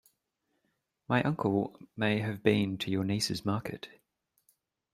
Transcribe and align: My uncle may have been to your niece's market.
My 1.07 1.21
uncle 1.21 1.79
may 1.95 2.21
have 2.21 2.41
been 2.41 2.79
to 2.79 2.89
your 2.89 3.03
niece's 3.03 3.45
market. 3.45 3.87